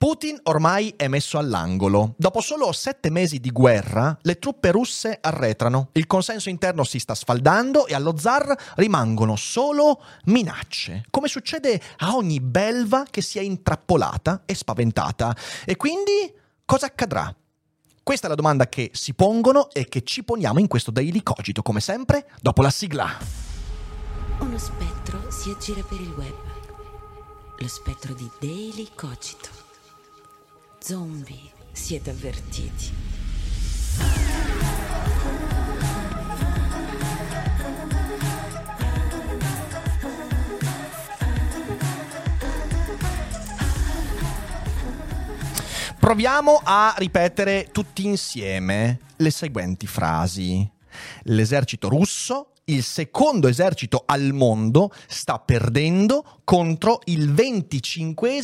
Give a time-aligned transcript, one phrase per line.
[0.00, 2.14] Putin ormai è messo all'angolo.
[2.16, 7.14] Dopo solo sette mesi di guerra, le truppe russe arretrano, il consenso interno si sta
[7.14, 14.44] sfaldando e allo zar rimangono solo minacce, come succede a ogni belva che sia intrappolata
[14.46, 15.36] e spaventata.
[15.66, 16.32] E quindi
[16.64, 17.36] cosa accadrà?
[18.02, 21.60] Questa è la domanda che si pongono e che ci poniamo in questo Daily Cogito,
[21.60, 23.18] come sempre, dopo la sigla.
[24.38, 26.34] Uno spettro si aggira per il web.
[27.58, 29.68] Lo spettro di Daily Cogito.
[30.82, 32.90] Zombie, siete avvertiti.
[45.98, 50.68] Proviamo a ripetere tutti insieme le seguenti frasi.
[51.24, 58.36] L'esercito russo il secondo esercito al mondo sta perdendo contro il 25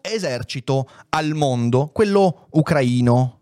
[0.00, 3.40] esercito al mondo, quello ucraino.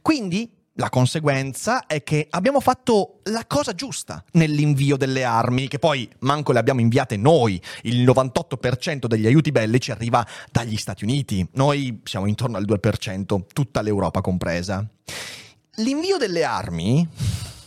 [0.00, 6.08] Quindi la conseguenza è che abbiamo fatto la cosa giusta nell'invio delle armi, che poi
[6.20, 7.60] manco le abbiamo inviate noi.
[7.82, 11.46] Il 98% degli aiuti bellici arriva dagli Stati Uniti.
[11.52, 14.86] Noi siamo intorno al 2%, tutta l'Europa compresa.
[15.76, 17.06] L'invio delle armi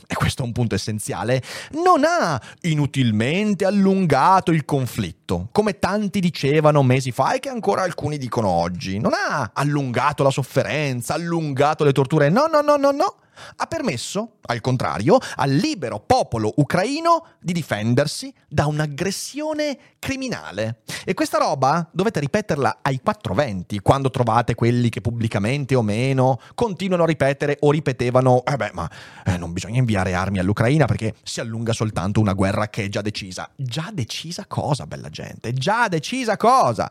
[0.08, 1.42] e questo è un punto essenziale,
[1.84, 8.18] non ha inutilmente allungato il conflitto, come tanti dicevano mesi fa e che ancora alcuni
[8.18, 9.00] dicono oggi.
[9.00, 12.30] Non ha allungato la sofferenza, allungato le torture.
[12.30, 13.16] No, no, no, no, no
[13.56, 20.82] ha permesso, al contrario, al libero popolo ucraino di difendersi da un'aggressione criminale.
[21.04, 27.04] E questa roba dovete ripeterla ai 420 quando trovate quelli che pubblicamente o meno continuano
[27.04, 28.90] a ripetere o ripetevano eh beh ma
[29.26, 33.02] eh, non bisogna inviare armi all'Ucraina perché si allunga soltanto una guerra che è già
[33.02, 33.50] decisa.
[33.56, 35.54] Già decisa cosa, bella gente?
[35.54, 36.90] Già decisa cosa?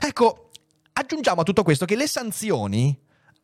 [0.00, 0.50] Ecco,
[0.92, 2.96] aggiungiamo a tutto questo che le sanzioni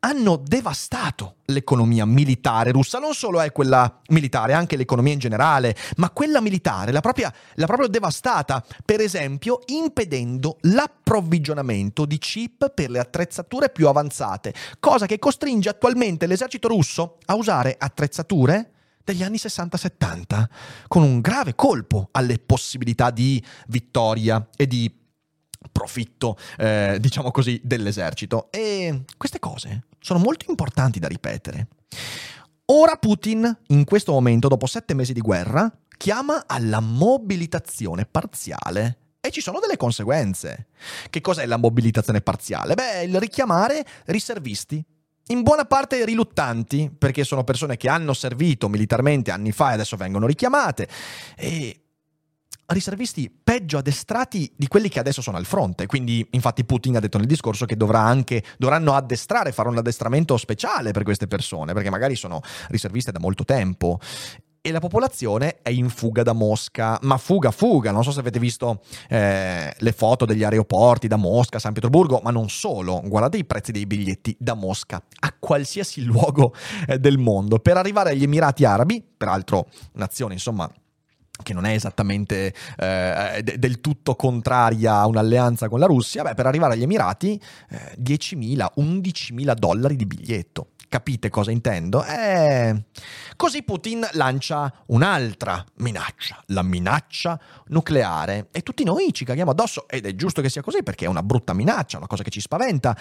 [0.03, 6.09] hanno devastato l'economia militare russa, non solo è quella militare, anche l'economia in generale, ma
[6.09, 12.99] quella militare l'ha, propria, l'ha proprio devastata, per esempio impedendo l'approvvigionamento di chip per le
[12.99, 18.71] attrezzature più avanzate, cosa che costringe attualmente l'esercito russo a usare attrezzature
[19.03, 20.45] degli anni 60-70,
[20.87, 24.91] con un grave colpo alle possibilità di vittoria e di
[25.71, 28.51] profitto, eh, diciamo così, dell'esercito.
[28.51, 31.67] E queste cose sono molto importanti da ripetere.
[32.65, 38.97] Ora Putin, in questo momento, dopo sette mesi di guerra, chiama alla mobilitazione parziale.
[39.21, 40.67] E ci sono delle conseguenze.
[41.09, 42.73] Che cos'è la mobilitazione parziale?
[42.73, 44.83] Beh, il richiamare riservisti.
[45.27, 49.95] In buona parte riluttanti, perché sono persone che hanno servito militarmente anni fa e adesso
[49.95, 50.87] vengono richiamate.
[51.37, 51.81] E
[52.73, 55.85] riservisti peggio addestrati di quelli che adesso sono al fronte.
[55.85, 60.37] Quindi, infatti, Putin ha detto nel discorso che dovrà anche, dovranno addestrare, fare un addestramento
[60.37, 63.99] speciale per queste persone, perché magari sono riserviste da molto tempo.
[64.63, 67.91] E la popolazione è in fuga da Mosca, ma fuga, fuga.
[67.91, 72.29] Non so se avete visto eh, le foto degli aeroporti da Mosca, San Pietroburgo, ma
[72.29, 73.01] non solo.
[73.03, 76.53] Guardate i prezzi dei biglietti da Mosca a qualsiasi luogo
[76.85, 77.57] eh, del mondo.
[77.57, 80.71] Per arrivare agli Emirati Arabi, peraltro nazione insomma
[81.41, 86.45] che non è esattamente eh, del tutto contraria a un'alleanza con la Russia, beh, per
[86.45, 90.67] arrivare agli Emirati eh, 10.000, 11.000 dollari di biglietto.
[90.91, 92.03] Capite cosa intendo?
[92.03, 92.83] Eh,
[93.37, 98.49] così Putin lancia un'altra minaccia, la minaccia nucleare.
[98.51, 101.23] E tutti noi ci caghiamo addosso, ed è giusto che sia così perché è una
[101.23, 102.93] brutta minaccia, una cosa che ci spaventa,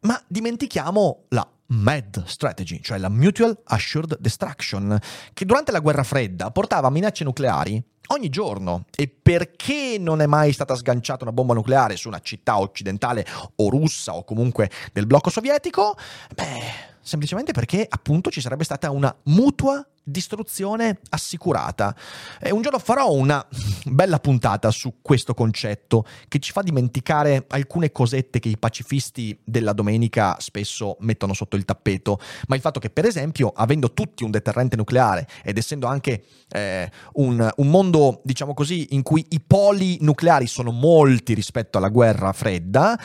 [0.00, 4.98] ma dimentichiamo la MAD strategy, cioè la Mutual Assured Destruction,
[5.34, 8.86] che durante la guerra fredda portava minacce nucleari ogni giorno.
[8.96, 13.68] E perché non è mai stata sganciata una bomba nucleare su una città occidentale o
[13.68, 15.98] russa o comunque del blocco sovietico?
[16.34, 21.94] Beh semplicemente perché appunto ci sarebbe stata una mutua distruzione assicurata.
[22.40, 23.44] E un giorno farò una
[23.86, 29.72] bella puntata su questo concetto che ci fa dimenticare alcune cosette che i pacifisti della
[29.72, 34.30] domenica spesso mettono sotto il tappeto, ma il fatto che per esempio avendo tutti un
[34.30, 39.98] deterrente nucleare ed essendo anche eh, un, un mondo diciamo così in cui i poli
[40.02, 42.96] nucleari sono molti rispetto alla guerra fredda,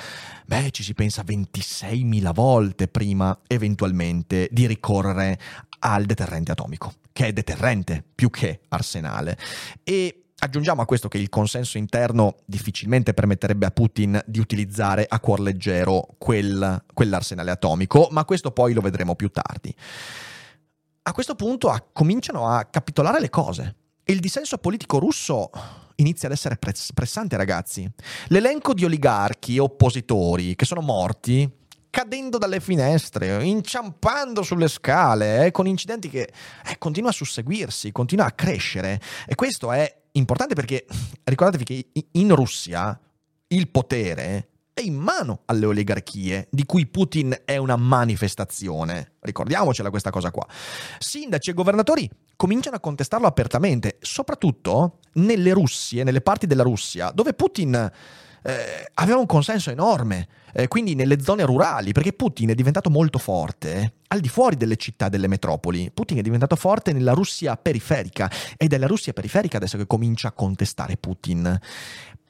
[0.46, 5.40] beh ci si pensa 26.000 volte prima eventualmente di ricorrere
[5.82, 9.38] al deterrente atomico, che è deterrente più che arsenale.
[9.84, 15.20] E Aggiungiamo a questo che il consenso interno difficilmente permetterebbe a Putin di utilizzare a
[15.20, 19.72] cuor leggero quel, quell'arsenale atomico, ma questo poi lo vedremo più tardi.
[21.04, 23.76] A questo punto a, cominciano a capitolare le cose.
[24.06, 25.52] Il dissenso politico russo
[25.98, 27.88] inizia ad essere press- pressante, ragazzi.
[28.30, 31.48] L'elenco di oligarchi e oppositori che sono morti
[31.92, 36.32] cadendo dalle finestre, inciampando sulle scale, eh, con incidenti che
[36.66, 39.00] eh, continua a susseguirsi, continua a crescere.
[39.28, 40.88] E questo è importante perché
[41.24, 43.00] ricordatevi che in Russia
[43.48, 49.16] il potere è in mano alle oligarchie, di cui Putin è una manifestazione.
[49.20, 50.48] Ricordiamocela questa cosa qua.
[50.98, 57.34] Sindaci e governatori cominciano a contestarlo apertamente, soprattutto nelle Russie, nelle parti della Russia, dove
[57.34, 57.92] Putin
[58.44, 63.20] eh, aveva un consenso enorme, eh, quindi nelle zone rurali, perché Putin è diventato molto
[63.20, 65.92] forte al di fuori delle città, delle metropoli.
[65.94, 70.30] Putin è diventato forte nella Russia periferica ed è la Russia periferica adesso che comincia
[70.30, 71.60] a contestare Putin.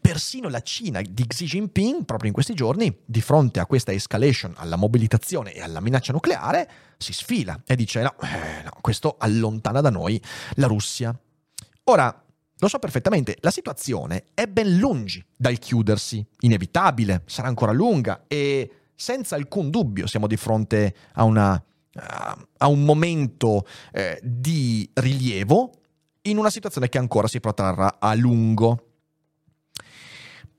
[0.02, 4.54] Persino la Cina di Xi Jinping, proprio in questi giorni, di fronte a questa escalation,
[4.58, 9.80] alla mobilitazione e alla minaccia nucleare, si sfila e dice no, eh, no questo allontana
[9.80, 10.20] da noi
[10.56, 11.16] la Russia.
[11.84, 12.24] Ora,
[12.62, 18.72] lo so perfettamente, la situazione è ben lungi dal chiudersi, inevitabile, sarà ancora lunga e
[18.94, 21.60] senza alcun dubbio siamo di fronte a, una,
[22.58, 25.72] a un momento eh, di rilievo
[26.24, 28.90] in una situazione che ancora si protrarrà a lungo.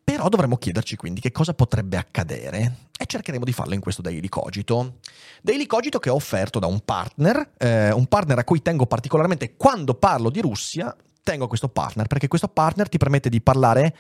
[0.02, 4.28] Però dovremmo chiederci quindi che cosa potrebbe accadere e cercheremo di farlo in questo Daily
[4.28, 4.98] Cogito.
[5.40, 9.54] Daily Cogito che ho offerto da un partner, eh, un partner a cui tengo particolarmente
[9.54, 13.96] quando parlo di Russia, tengo questo partner perché questo partner ti permette di parlare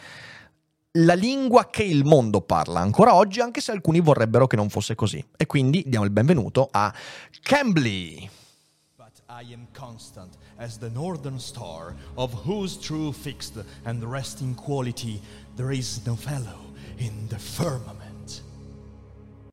[0.96, 4.94] la lingua che il mondo parla ancora oggi, anche se alcuni vorrebbero che non fosse
[4.94, 5.24] così.
[5.36, 6.92] E quindi diamo il benvenuto a
[7.42, 8.28] Cambly.
[8.96, 15.20] But I am constant as the northern star, of whose true fixed and resting quality
[15.56, 18.42] there is no fellow in the firmament.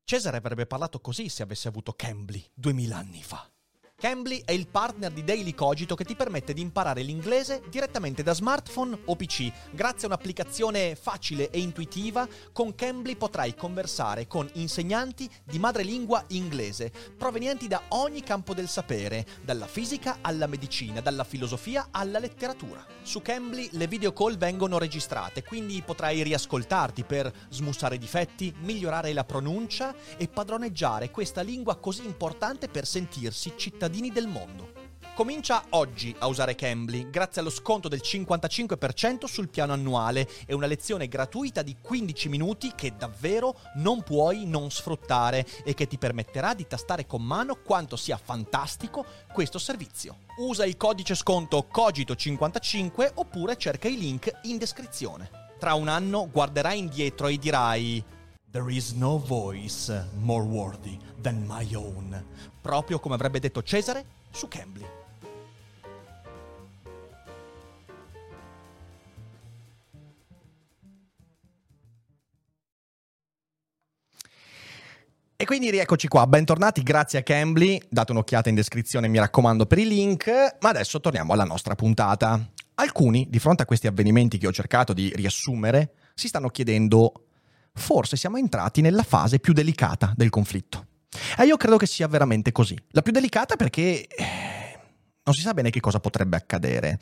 [0.04, 3.49] Cesare avrebbe parlato così se avesse avuto Cambly duemila anni fa.
[4.00, 8.34] Cambly è il partner di Daily Cogito che ti permette di imparare l'inglese direttamente da
[8.34, 9.52] smartphone o PC.
[9.72, 16.94] Grazie a un'applicazione facile e intuitiva, con Cambly potrai conversare con insegnanti di madrelingua inglese,
[17.18, 22.86] provenienti da ogni campo del sapere, dalla fisica alla medicina, dalla filosofia alla letteratura.
[23.02, 29.12] Su Cambly le video call vengono registrate, quindi potrai riascoltarti per smussare i difetti, migliorare
[29.12, 34.68] la pronuncia e padroneggiare questa lingua così importante per sentirsi cittadini cittadini del mondo.
[35.16, 40.68] Comincia oggi a usare Cambly grazie allo sconto del 55% sul piano annuale e una
[40.68, 46.54] lezione gratuita di 15 minuti che davvero non puoi non sfruttare e che ti permetterà
[46.54, 50.20] di tastare con mano quanto sia fantastico questo servizio.
[50.38, 55.30] Usa il codice sconto COGITO55 oppure cerca i link in descrizione.
[55.60, 58.02] Tra un anno guarderai indietro e dirai
[58.52, 62.26] There is no voice more worthy than my own.
[62.60, 64.86] Proprio come avrebbe detto Cesare su Cambly.
[75.36, 79.78] E quindi rieccoci qua, bentornati, grazie a Cambly, date un'occhiata in descrizione mi raccomando per
[79.78, 80.28] i link,
[80.60, 82.50] ma adesso torniamo alla nostra puntata.
[82.74, 87.26] Alcuni, di fronte a questi avvenimenti che ho cercato di riassumere, si stanno chiedendo
[87.74, 90.86] forse siamo entrati nella fase più delicata del conflitto.
[91.38, 92.78] E io credo che sia veramente così.
[92.92, 94.80] La più delicata perché eh,
[95.24, 97.00] non si sa bene che cosa potrebbe accadere.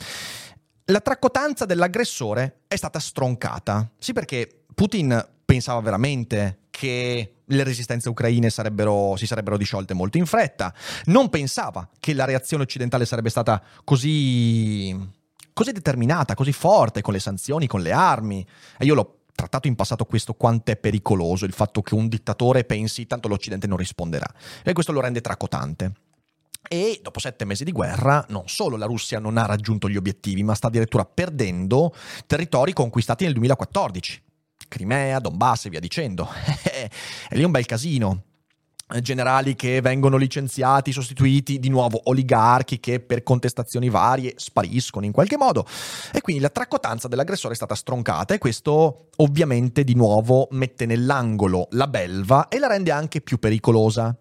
[0.85, 3.89] La traccotanza dell'aggressore è stata stroncata.
[3.97, 10.25] Sì, perché Putin pensava veramente che le resistenze ucraine sarebbero, si sarebbero disciolte molto in
[10.25, 10.73] fretta.
[11.05, 14.95] Non pensava che la reazione occidentale sarebbe stata così,
[15.53, 18.45] così determinata, così forte, con le sanzioni, con le armi.
[18.77, 22.63] E io l'ho trattato in passato questo quanto è pericoloso, il fatto che un dittatore
[22.63, 24.27] pensi tanto l'Occidente non risponderà.
[24.63, 25.91] E questo lo rende tracotante.
[26.67, 30.41] E dopo sette mesi di guerra, non solo la Russia non ha raggiunto gli obiettivi,
[30.41, 31.93] ma sta addirittura perdendo
[32.25, 34.23] territori conquistati nel 2014.
[34.67, 36.27] Crimea, Donbass e via dicendo.
[37.29, 38.23] è lì un bel casino
[39.01, 45.37] generali che vengono licenziati, sostituiti di nuovo oligarchi che per contestazioni varie spariscono in qualche
[45.37, 45.65] modo
[46.13, 51.67] e quindi la traccotanza dell'aggressore è stata stroncata e questo ovviamente di nuovo mette nell'angolo
[51.71, 54.15] la belva e la rende anche più pericolosa.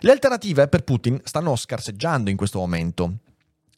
[0.00, 3.18] Le alternative per Putin stanno scarseggiando in questo momento.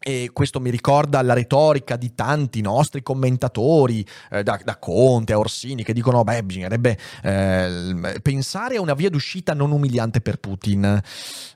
[0.08, 5.38] E questo mi ricorda la retorica di tanti nostri commentatori, eh, da, da, Conte a
[5.38, 11.02] Orsini, che dicono: beh, bisognerebbe eh, pensare a una via d'uscita non umiliante per Putin.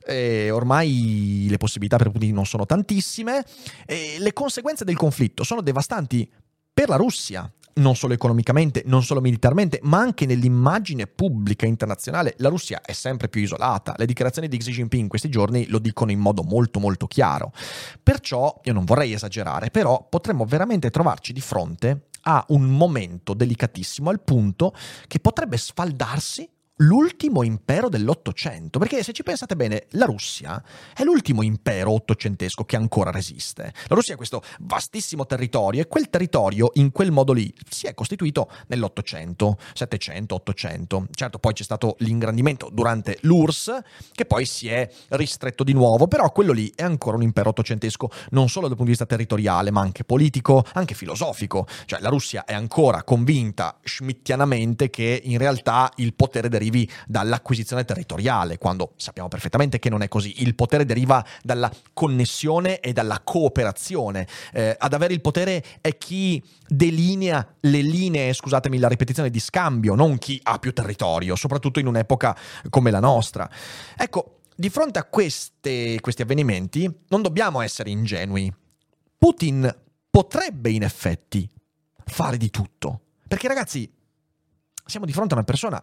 [0.05, 3.45] E ormai le possibilità per Putin non sono tantissime.
[3.87, 6.29] E le conseguenze del conflitto sono devastanti
[6.75, 7.49] per la Russia,
[7.81, 13.29] non solo economicamente, non solo militarmente, ma anche nell'immagine pubblica internazionale, la Russia è sempre
[13.29, 13.95] più isolata.
[13.97, 17.53] Le dichiarazioni di Xi Jinping in questi giorni lo dicono in modo molto molto chiaro.
[18.03, 24.11] Perciò, io non vorrei esagerare, però potremmo veramente trovarci di fronte a un momento delicatissimo
[24.11, 24.75] al punto
[25.07, 26.49] che potrebbe sfaldarsi
[26.81, 30.63] l'ultimo impero dell'Ottocento, perché se ci pensate bene, la Russia
[30.95, 33.73] è l'ultimo impero ottocentesco che ancora resiste.
[33.89, 37.95] La Russia è questo vastissimo territorio e quel territorio in quel modo lì si è
[37.95, 41.07] costituito nell'Ottocento, Settecento, Ottocento.
[41.11, 43.81] Certo, poi c'è stato l'ingrandimento durante l'URSS,
[44.13, 48.11] che poi si è ristretto di nuovo, però quello lì è ancora un impero ottocentesco,
[48.31, 51.67] non solo dal punto di vista territoriale, ma anche politico, anche filosofico.
[51.85, 57.85] Cioè la Russia è ancora convinta schmittianamente che in realtà il potere deriva derivi dall'acquisizione
[57.85, 60.43] territoriale, quando sappiamo perfettamente che non è così.
[60.43, 64.27] Il potere deriva dalla connessione e dalla cooperazione.
[64.53, 69.95] Eh, ad avere il potere è chi delinea le linee, scusatemi la ripetizione, di scambio,
[69.95, 72.37] non chi ha più territorio, soprattutto in un'epoca
[72.71, 73.51] come la nostra.
[73.97, 78.53] Ecco, di fronte a queste, questi avvenimenti non dobbiamo essere ingenui.
[79.19, 79.75] Putin
[80.09, 81.49] potrebbe in effetti
[82.05, 83.01] fare di tutto.
[83.29, 83.91] Perché ragazzi,
[84.85, 85.83] siamo di fronte a una persona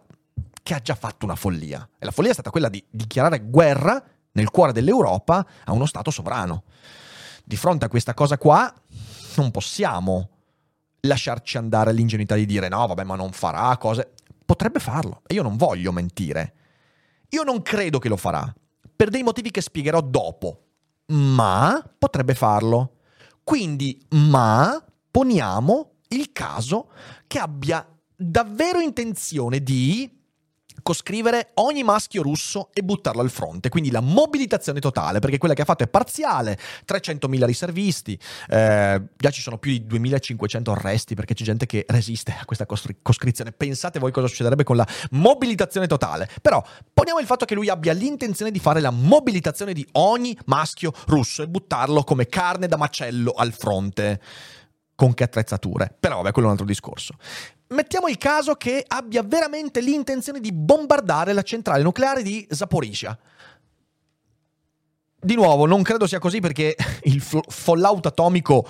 [0.68, 1.88] che ha già fatto una follia.
[1.98, 6.12] E la follia è stata quella di dichiarare guerra nel cuore dell'Europa a uno Stato
[6.12, 6.64] sovrano.
[7.46, 8.74] Di fronte a questa cosa qua
[9.38, 10.30] non possiamo
[11.00, 14.12] lasciarci andare all'ingenuità di dire no, vabbè, ma non farà cose.
[14.46, 16.56] Potrebbe farlo e io non voglio mentire.
[17.30, 18.54] Io non credo che lo farà,
[18.94, 20.64] per dei motivi che spiegherò dopo,
[21.14, 22.98] ma potrebbe farlo.
[23.42, 26.90] Quindi, ma poniamo il caso
[27.26, 30.17] che abbia davvero intenzione di
[30.82, 35.62] coscrivere ogni maschio russo e buttarlo al fronte, quindi la mobilitazione totale, perché quella che
[35.62, 36.58] ha fatto è parziale,
[36.88, 38.20] 300.000 riservisti,
[38.50, 42.66] eh, già ci sono più di 2.500 arresti perché c'è gente che resiste a questa
[42.66, 47.56] costri- coscrizione, pensate voi cosa succederebbe con la mobilitazione totale, però poniamo il fatto che
[47.56, 52.68] lui abbia l'intenzione di fare la mobilitazione di ogni maschio russo e buttarlo come carne
[52.68, 54.22] da macello al fronte
[54.98, 55.96] con che attrezzature.
[56.00, 57.14] Però vabbè, quello è un altro discorso.
[57.70, 63.18] Mettiamo il caso che abbia veramente l'intenzione di bombardare la centrale nucleare di Zaporizhia.
[65.20, 68.66] Di nuovo, non credo sia così perché il fallout atomico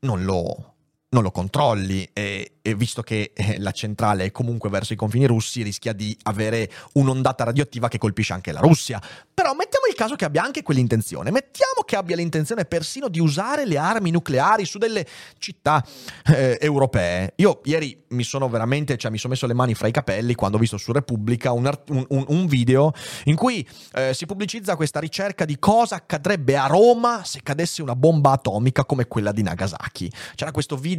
[0.00, 0.74] non lo,
[1.10, 5.24] non lo controlli e, e, visto che eh, la centrale è comunque verso i confini
[5.24, 9.00] russi rischia di avere un'ondata radioattiva che colpisce anche la Russia.
[9.32, 13.64] Però mettiamo il caso che abbia anche quell'intenzione, mettiamo che abbia l'intenzione persino di usare
[13.64, 15.06] le armi nucleari su delle
[15.38, 15.82] città
[16.26, 17.32] eh, europee.
[17.36, 20.58] Io ieri mi sono veramente, cioè mi sono messo le mani fra i capelli quando
[20.58, 22.92] ho visto su Repubblica un, un, un video
[23.24, 27.96] in cui eh, si pubblicizza questa ricerca di cosa accadrebbe a Roma se cadesse una
[27.96, 30.12] bomba atomica come quella di Nagasaki.
[30.34, 30.96] C'era questo video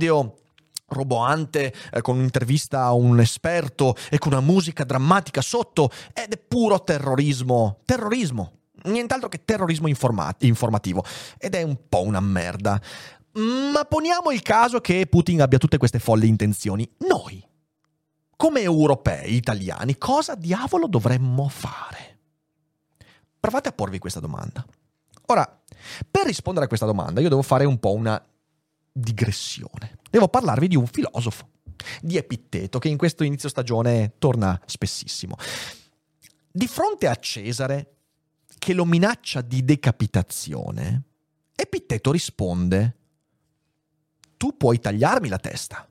[0.90, 6.38] roboante eh, con un'intervista a un esperto e con una musica drammatica sotto ed è
[6.38, 7.80] puro terrorismo.
[7.86, 8.54] Terrorismo.
[8.84, 11.04] Nient'altro che terrorismo informat- informativo.
[11.38, 12.80] Ed è un po' una merda.
[13.34, 16.90] Ma poniamo il caso che Putin abbia tutte queste folli intenzioni.
[17.08, 17.46] Noi,
[18.36, 22.18] come europei, italiani, cosa diavolo dovremmo fare?
[23.40, 24.66] Provate a porvi questa domanda.
[25.28, 25.62] Ora,
[26.10, 28.22] per rispondere a questa domanda io devo fare un po' una
[29.00, 29.98] digressione.
[30.10, 31.50] Devo parlarvi di un filosofo,
[32.02, 35.36] di Epitteto, che in questo inizio stagione torna spessissimo.
[36.52, 37.96] Di fronte a Cesare,
[38.58, 41.04] che lo minaccia di decapitazione,
[41.56, 42.98] Epitteto risponde,
[44.38, 45.88] tu puoi tagliarmi la testa,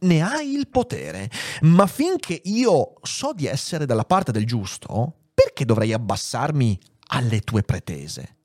[0.00, 1.30] ne hai il potere,
[1.62, 7.62] ma finché io so di essere dalla parte del giusto, perché dovrei abbassarmi alle tue
[7.62, 8.36] pretese?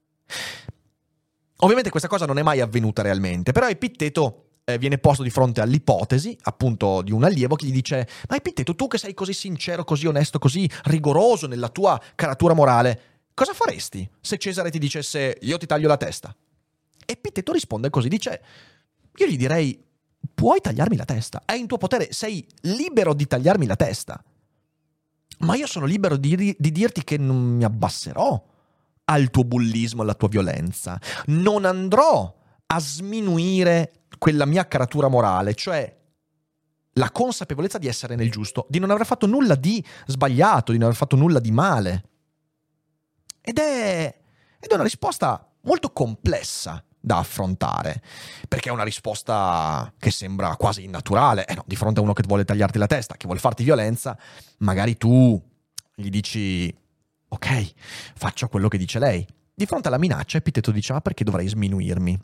[1.63, 5.61] Ovviamente questa cosa non è mai avvenuta realmente, però Epitteto eh, viene posto di fronte
[5.61, 9.83] all'ipotesi, appunto, di un allievo che gli dice: Ma Epitteto, tu che sei così sincero,
[9.83, 13.01] così onesto, così rigoroso nella tua caratura morale,
[13.33, 16.35] cosa faresti se Cesare ti dicesse io ti taglio la testa?
[17.05, 18.41] Epitteto risponde così: dice:
[19.17, 19.79] Io gli direi:
[20.33, 24.23] Puoi tagliarmi la testa, è in tuo potere, sei libero di tagliarmi la testa.
[25.39, 28.49] Ma io sono libero di, di dirti che non mi abbasserò
[29.11, 30.99] al tuo bullismo, alla tua violenza.
[31.27, 32.33] Non andrò
[32.65, 35.99] a sminuire quella mia caratura morale, cioè
[36.93, 40.87] la consapevolezza di essere nel giusto, di non aver fatto nulla di sbagliato, di non
[40.87, 42.03] aver fatto nulla di male.
[43.41, 44.19] Ed è,
[44.59, 48.01] ed è una risposta molto complessa da affrontare,
[48.47, 51.45] perché è una risposta che sembra quasi innaturale.
[51.45, 54.17] Eh no, di fronte a uno che vuole tagliarti la testa, che vuole farti violenza,
[54.59, 55.41] magari tu
[55.95, 56.73] gli dici
[57.33, 57.73] ok,
[58.15, 59.25] faccio quello che dice lei.
[59.53, 62.19] Di fronte alla minaccia, Epiteto dice, ma perché dovrei sminuirmi?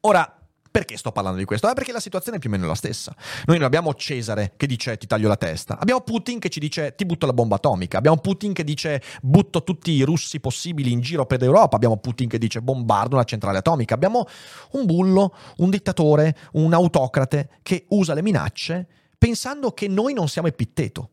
[0.00, 1.70] Ora, per Perché sto parlando di questo?
[1.70, 3.14] Eh, perché la situazione è più o meno la stessa.
[3.44, 6.94] Noi non abbiamo Cesare che dice ti taglio la testa, abbiamo Putin che ci dice
[6.94, 11.00] ti butto la bomba atomica, abbiamo Putin che dice butto tutti i russi possibili in
[11.00, 14.24] giro per l'Europa, abbiamo Putin che dice bombardo una centrale atomica, abbiamo
[14.72, 18.86] un bullo, un dittatore, un autocrate che usa le minacce
[19.18, 21.10] pensando che noi non siamo Epitteto,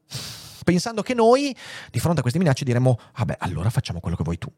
[0.64, 1.56] pensando che noi
[1.92, 4.52] di fronte a queste minacce diremmo vabbè allora facciamo quello che vuoi tu.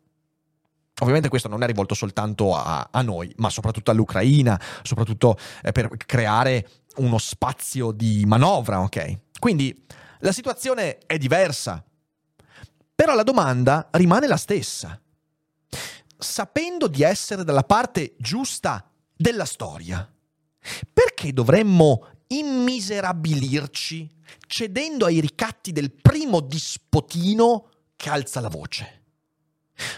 [1.01, 5.89] Ovviamente questo non è rivolto soltanto a, a noi, ma soprattutto all'Ucraina, soprattutto eh, per
[5.97, 6.67] creare
[6.97, 9.19] uno spazio di manovra, ok?
[9.39, 9.85] Quindi
[10.19, 11.83] la situazione è diversa,
[12.93, 14.99] però la domanda rimane la stessa.
[16.17, 20.07] Sapendo di essere dalla parte giusta della storia,
[20.93, 24.09] perché dovremmo immiserabilirci
[24.47, 29.03] cedendo ai ricatti del primo dispotino che alza la voce?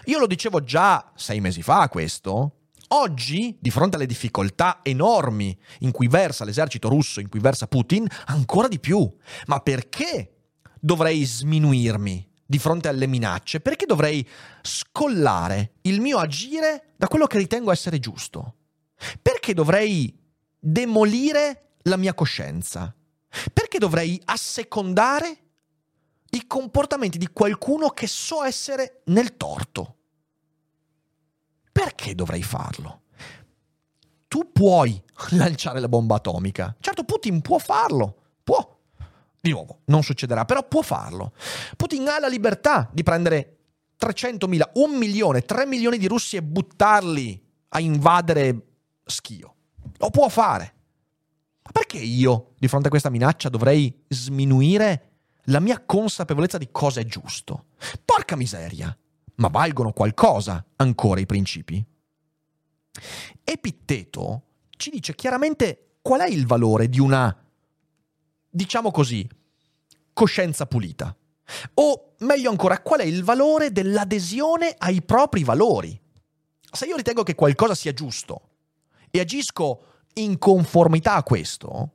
[0.05, 2.57] Io lo dicevo già sei mesi fa questo.
[2.89, 8.07] Oggi, di fronte alle difficoltà enormi in cui versa l'esercito russo, in cui versa Putin,
[8.25, 9.11] ancora di più.
[9.47, 13.61] Ma perché dovrei sminuirmi di fronte alle minacce?
[13.61, 14.27] Perché dovrei
[14.61, 18.55] scollare il mio agire da quello che ritengo essere giusto?
[19.21, 20.15] Perché dovrei
[20.59, 22.93] demolire la mia coscienza?
[23.51, 25.37] Perché dovrei assecondare
[26.31, 29.97] i comportamenti di qualcuno che so essere nel torto.
[31.71, 33.01] Perché dovrei farlo?
[34.27, 36.75] Tu puoi lanciare la bomba atomica.
[36.79, 38.17] Certo, Putin può farlo.
[38.43, 38.79] Può.
[39.39, 41.33] Di nuovo, non succederà, però può farlo.
[41.75, 43.57] Putin ha la libertà di prendere
[43.99, 48.67] 300.000, un milione, 3 milioni di russi e buttarli a invadere
[49.05, 49.55] Schio.
[49.97, 50.72] Lo può fare.
[51.63, 55.11] Ma perché io, di fronte a questa minaccia, dovrei sminuire
[55.47, 57.65] la mia consapevolezza di cosa è giusto.
[58.03, 58.95] Porca miseria!
[59.35, 61.83] Ma valgono qualcosa ancora i principi?
[63.43, 67.35] Epitteto ci dice chiaramente qual è il valore di una,
[68.49, 69.27] diciamo così,
[70.13, 71.15] coscienza pulita.
[71.75, 75.99] O meglio ancora, qual è il valore dell'adesione ai propri valori.
[76.71, 78.49] Se io ritengo che qualcosa sia giusto
[79.09, 81.91] e agisco in conformità a questo,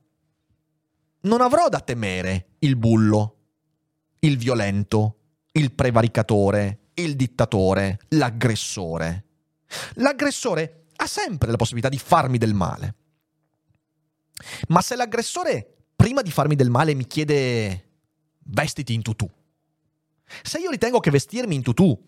[1.22, 3.36] non avrò da temere il bullo,
[4.20, 5.16] il violento,
[5.52, 9.24] il prevaricatore, il dittatore, l'aggressore.
[9.94, 12.94] L'aggressore ha sempre la possibilità di farmi del male.
[14.68, 17.90] Ma se l'aggressore, prima di farmi del male, mi chiede
[18.44, 19.28] vestiti in tutù,
[20.42, 21.98] se io ritengo che vestirmi in tutù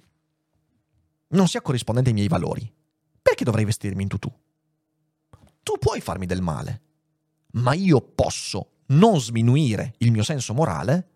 [1.28, 2.72] non sia corrispondente ai miei valori,
[3.20, 4.32] perché dovrei vestirmi in tutù?
[5.62, 6.82] Tu puoi farmi del male,
[7.52, 11.08] ma io posso non sminuire il mio senso morale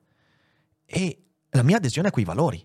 [0.84, 2.64] e la mia adesione a quei valori.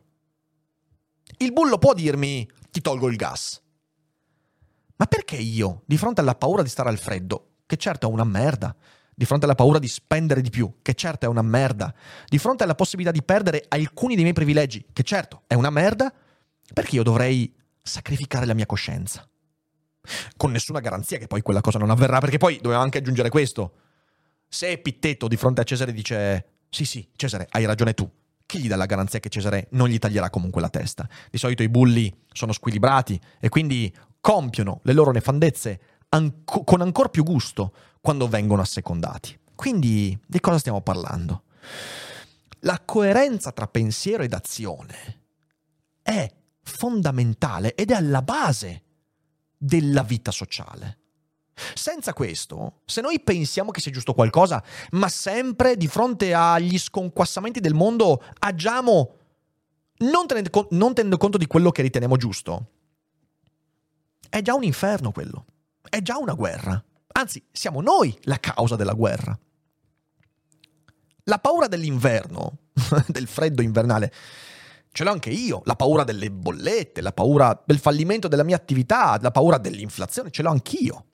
[1.38, 3.62] Il bullo può dirmi ti tolgo il gas.
[4.96, 8.26] Ma perché io, di fronte alla paura di stare al freddo, che certo è una
[8.26, 8.76] merda,
[9.16, 11.94] di fronte alla paura di spendere di più, che certo è una merda,
[12.28, 16.14] di fronte alla possibilità di perdere alcuni dei miei privilegi, che certo è una merda,
[16.74, 19.29] perché io dovrei sacrificare la mia coscienza?
[20.38, 23.74] Con nessuna garanzia che poi quella cosa non avverrà, perché poi dobbiamo anche aggiungere questo.
[24.48, 28.10] Se Pittetto di fronte a Cesare dice sì, sì, Cesare, hai ragione tu.
[28.46, 31.08] Chi gli dà la garanzia che Cesare non gli taglierà comunque la testa?
[31.30, 37.10] Di solito i bulli sono squilibrati e quindi compiono le loro nefandezze anco- con ancora
[37.10, 39.38] più gusto quando vengono assecondati.
[39.56, 41.44] Quindi di cosa stiamo parlando?
[42.62, 45.22] La coerenza tra pensiero ed azione
[46.02, 46.32] è
[46.64, 48.84] fondamentale ed è alla base
[49.60, 50.98] della vita sociale.
[51.74, 57.60] Senza questo, se noi pensiamo che sia giusto qualcosa, ma sempre di fronte agli sconquassamenti
[57.60, 59.16] del mondo agiamo
[59.98, 62.72] non tenendo, non tenendo conto di quello che riteniamo giusto,
[64.30, 65.46] è già un inferno quello.
[65.82, 66.82] È già una guerra.
[67.14, 69.38] Anzi, siamo noi la causa della guerra.
[71.24, 72.60] La paura dell'inverno,
[73.08, 74.14] del freddo invernale,
[74.92, 75.62] ce l'ho anche io.
[75.66, 80.42] La paura delle bollette, la paura del fallimento della mia attività, la paura dell'inflazione, ce
[80.42, 81.06] l'ho anch'io.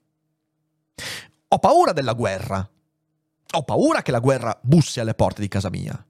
[1.47, 2.67] Ho paura della guerra.
[3.53, 6.05] Ho paura che la guerra bussi alle porte di casa mia.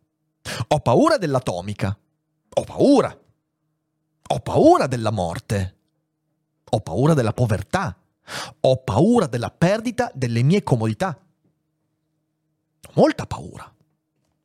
[0.69, 1.97] Ho paura dell'atomica.
[2.57, 3.19] Ho paura.
[4.27, 5.75] Ho paura della morte.
[6.71, 7.95] Ho paura della povertà.
[8.61, 11.19] Ho paura della perdita delle mie comodità.
[12.87, 13.74] Ho molta paura.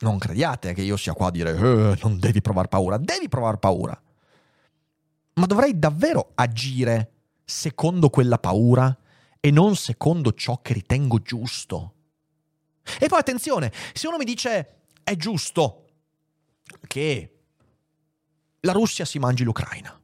[0.01, 2.97] Non crediate che io sia qua a dire eh, non devi provare paura.
[2.97, 4.03] Devi provare paura.
[5.35, 7.13] Ma dovrei davvero agire
[7.45, 8.97] secondo quella paura
[9.41, 11.95] e non secondo ciò che ritengo giusto.
[12.99, 15.87] E poi attenzione, se uno mi dice è giusto
[16.87, 17.39] che
[18.61, 19.99] la Russia si mangi l'Ucraina,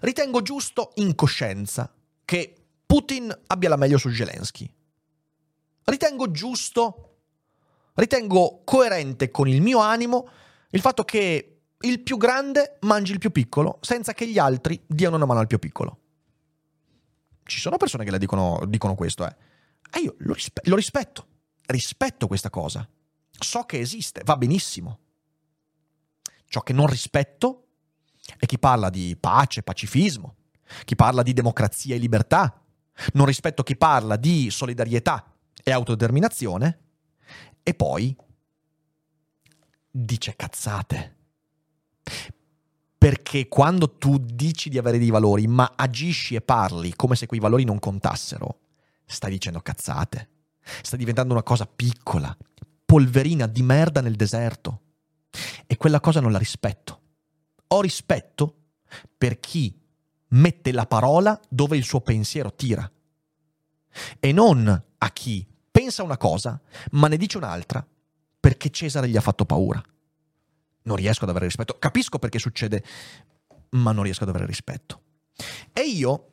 [0.00, 1.92] ritengo giusto in coscienza
[2.24, 4.70] che Putin abbia la meglio su Zelensky.
[5.84, 7.15] ritengo giusto,
[7.96, 10.28] ritengo coerente con il mio animo
[10.70, 15.16] il fatto che il più grande mangi il più piccolo senza che gli altri diano
[15.16, 16.00] una mano al più piccolo.
[17.44, 19.36] Ci sono persone che la dicono, dicono questo, eh.
[19.92, 21.26] E io lo, rispe- lo rispetto,
[21.66, 22.88] rispetto questa cosa.
[23.30, 24.98] So che esiste, va benissimo.
[26.46, 27.66] Ciò che non rispetto
[28.36, 30.36] è chi parla di pace, pacifismo,
[30.84, 32.60] chi parla di democrazia e libertà.
[33.12, 35.32] Non rispetto chi parla di solidarietà
[35.62, 36.85] e autodeterminazione
[37.68, 38.16] e poi
[39.90, 41.16] dice cazzate.
[42.96, 47.40] Perché quando tu dici di avere dei valori, ma agisci e parli come se quei
[47.40, 48.60] valori non contassero,
[49.04, 50.28] stai dicendo cazzate.
[50.80, 52.36] Sta diventando una cosa piccola,
[52.84, 54.82] polverina di merda nel deserto.
[55.66, 57.00] E quella cosa non la rispetto.
[57.66, 58.58] Ho rispetto
[59.18, 59.76] per chi
[60.28, 62.88] mette la parola dove il suo pensiero tira.
[64.20, 65.54] E non a chi
[65.86, 66.60] pensa una cosa,
[66.92, 67.86] ma ne dice un'altra,
[68.40, 69.80] perché Cesare gli ha fatto paura.
[70.82, 71.78] Non riesco ad avere rispetto.
[71.78, 72.82] Capisco perché succede,
[73.70, 75.02] ma non riesco ad avere rispetto.
[75.72, 76.30] E io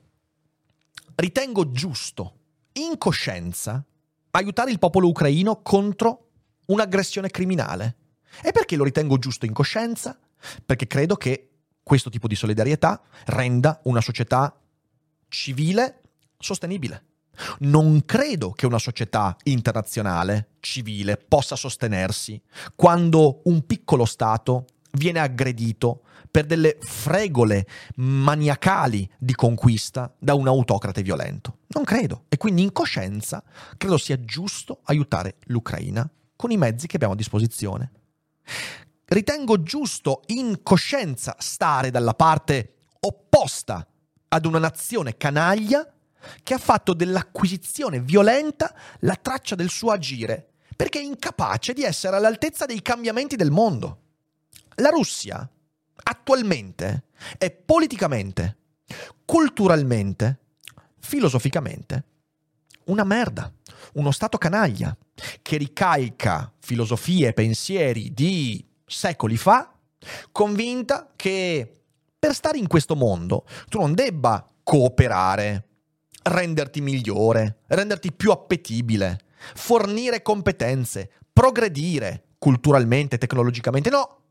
[1.15, 2.39] ritengo giusto,
[2.73, 3.85] in coscienza,
[4.31, 6.29] aiutare il popolo ucraino contro
[6.65, 7.97] un'aggressione criminale.
[8.41, 10.17] E perché lo ritengo giusto in coscienza?
[10.65, 11.49] Perché credo che
[11.83, 14.59] questo tipo di solidarietà renda una società
[15.27, 16.01] civile
[16.39, 17.05] sostenibile.
[17.59, 22.41] Non credo che una società internazionale civile possa sostenersi
[22.75, 27.67] quando un piccolo Stato viene aggredito per delle fregole
[27.97, 31.59] maniacali di conquista da un autocrate violento.
[31.67, 32.23] Non credo.
[32.29, 33.43] E quindi in coscienza
[33.77, 37.91] credo sia giusto aiutare l'Ucraina con i mezzi che abbiamo a disposizione.
[39.05, 43.87] Ritengo giusto in coscienza stare dalla parte opposta
[44.29, 45.92] ad una nazione canaglia
[46.43, 52.15] che ha fatto dell'acquisizione violenta la traccia del suo agire, perché è incapace di essere
[52.15, 53.99] all'altezza dei cambiamenti del mondo.
[54.75, 55.47] La Russia
[56.05, 57.05] attualmente
[57.37, 58.57] è politicamente,
[59.25, 60.39] culturalmente,
[60.99, 62.05] filosoficamente
[62.85, 63.51] una merda,
[63.93, 64.95] uno stato canaglia
[65.41, 69.73] che ricalca filosofie e pensieri di secoli fa,
[70.31, 71.81] convinta che
[72.17, 75.67] per stare in questo mondo tu non debba cooperare,
[76.23, 79.19] renderti migliore, renderti più appetibile,
[79.53, 83.89] fornire competenze, progredire culturalmente, tecnologicamente.
[83.89, 84.21] No,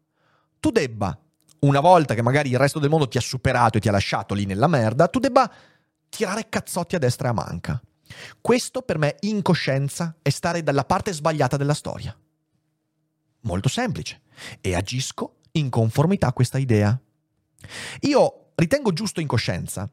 [0.60, 1.18] tu debba,
[1.60, 4.34] una volta che magari il resto del mondo ti ha superato e ti ha lasciato
[4.34, 5.50] lì nella merda, tu debba
[6.08, 7.82] tirare cazzotti a destra e a manca.
[8.40, 12.16] Questo per me in coscienza è stare dalla parte sbagliata della storia.
[13.40, 14.20] Molto semplice.
[14.60, 16.98] E agisco in conformità a questa idea.
[18.00, 19.90] Io ritengo giusto in coscienza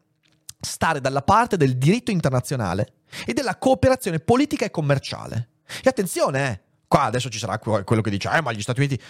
[0.60, 2.93] stare dalla parte del diritto internazionale
[3.26, 5.50] e della cooperazione politica e commerciale.
[5.84, 9.02] E attenzione, eh, qua adesso ci sarà quello che dice, eh, ma gli Stati Uniti...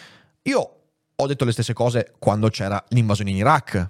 [0.43, 0.79] Io
[1.15, 3.89] ho detto le stesse cose quando c'era l'invasione in Iraq.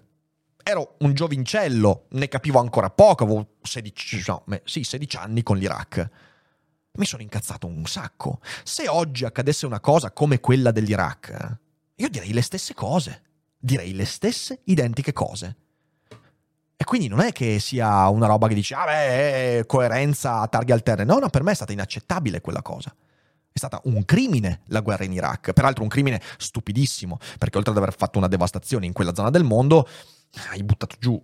[0.64, 6.10] Ero un giovincello, ne capivo ancora poco, avevo 16, no, sì, 16 anni con l'Iraq.
[6.94, 8.40] Mi sono incazzato un sacco.
[8.64, 11.58] Se oggi accadesse una cosa come quella dell'Iraq,
[11.96, 13.22] io direi le stesse cose.
[13.58, 15.56] Direi le stesse identiche cose.
[16.82, 20.72] E quindi non è che sia una roba che dice, ah beh, coerenza a targhe
[20.72, 21.04] alterne.
[21.04, 22.96] No, no, per me è stata inaccettabile quella cosa.
[23.52, 27.78] È stata un crimine la guerra in Iraq, peraltro un crimine stupidissimo, perché oltre ad
[27.80, 29.86] aver fatto una devastazione in quella zona del mondo,
[30.52, 31.22] hai buttato giù,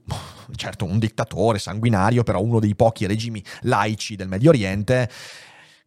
[0.58, 5.10] certo, un dittatore sanguinario, però uno dei pochi regimi laici del Medio Oriente,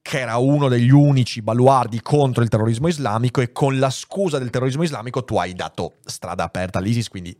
[0.00, 4.48] che era uno degli unici baluardi contro il terrorismo islamico e con la scusa del
[4.48, 7.38] terrorismo islamico tu hai dato strada aperta all'ISIS, quindi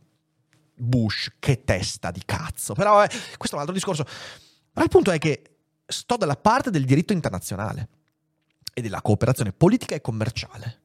[0.79, 2.73] Bush, che testa di cazzo.
[2.73, 4.05] Però eh, questo è un altro discorso.
[4.73, 7.89] Ma il punto è che sto dalla parte del diritto internazionale
[8.73, 10.81] e della cooperazione politica e commerciale.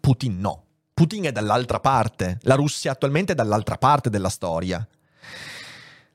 [0.00, 0.62] Putin no.
[0.92, 2.38] Putin è dall'altra parte.
[2.42, 4.86] La Russia attualmente è dall'altra parte della storia.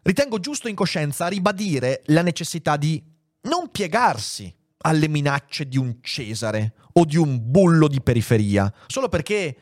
[0.01, 3.03] Ritengo giusto in coscienza ribadire la necessità di
[3.41, 9.57] non piegarsi alle minacce di un Cesare o di un bullo di periferia, solo perché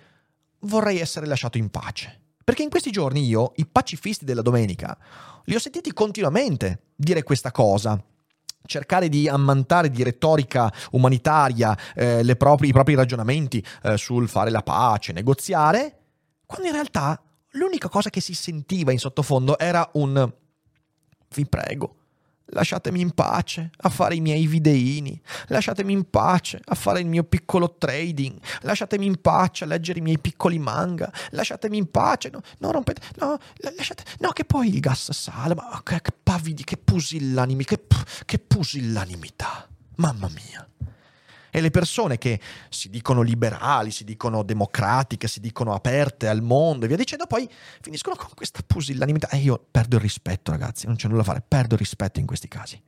[0.61, 2.21] vorrei essere lasciato in pace.
[2.47, 4.97] Perché in questi giorni io, i pacifisti della domenica,
[5.43, 8.01] li ho sentiti continuamente dire questa cosa.
[8.65, 14.61] Cercare di ammantare di retorica umanitaria eh, proprie, i propri ragionamenti eh, sul fare la
[14.61, 15.97] pace, negoziare,
[16.45, 20.33] quando in realtà l'unica cosa che si sentiva in sottofondo era un
[21.35, 21.96] vi prego,
[22.51, 27.23] Lasciatemi in pace a fare i miei videini, lasciatemi in pace a fare il mio
[27.23, 32.41] piccolo trading, lasciatemi in pace a leggere i miei piccoli manga, lasciatemi in pace, no,
[32.59, 36.77] no rompete, no, lasciate, no, che poi il gas sale, ma che, che pavidi, che
[36.77, 37.85] pusillanimi, che,
[38.25, 40.67] che pusillanimità, mamma mia.
[41.57, 42.39] E le persone che
[42.69, 47.49] si dicono liberali, si dicono democratiche, si dicono aperte al mondo e via dicendo, poi
[47.81, 49.29] finiscono con questa pusillanimità.
[49.29, 52.27] E io perdo il rispetto, ragazzi, non c'è nulla da fare, perdo il rispetto in
[52.27, 52.79] questi casi.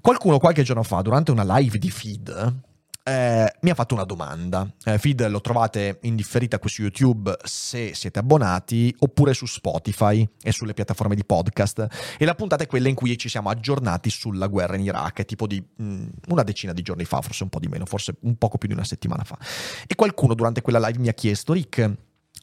[0.00, 2.60] Qualcuno qualche giorno fa, durante una live di feed,
[3.06, 4.66] eh, mi ha fatto una domanda.
[4.84, 10.26] Eh, feed lo trovate in differita qui su YouTube se siete abbonati oppure su Spotify
[10.42, 11.86] e sulle piattaforme di podcast.
[12.18, 15.46] E la puntata è quella in cui ci siamo aggiornati sulla guerra in Iraq, tipo
[15.46, 18.36] di mh, mm, una decina di giorni fa, forse un po' di meno, forse un
[18.36, 19.38] poco più di una settimana fa.
[19.86, 21.92] E qualcuno durante quella live mi ha chiesto, Rick,